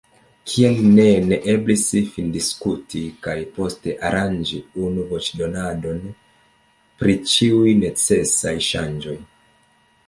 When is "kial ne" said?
0.51-1.03